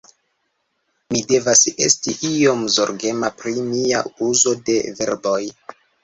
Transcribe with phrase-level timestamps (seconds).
[1.15, 5.39] Mi devas esti iom zorgema pri mia uzo de verboj